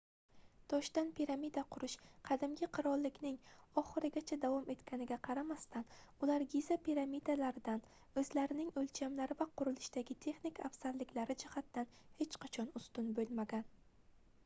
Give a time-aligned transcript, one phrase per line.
[0.71, 1.95] toshdan piramida qurish
[2.29, 3.35] qadimgi qirollikning
[3.81, 5.85] oxirigacha davom etganligiga qaramasdan
[6.27, 7.85] ular giza piramidalaridan
[8.23, 11.93] oʻzlarining oʻlchamlari va qurilishdagi texnik afzalliklari jihatidan
[12.23, 13.69] hech qachon ustun boʻlmagan